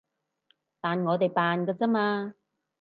[0.81, 2.33] 但我哋扮㗎咋嘛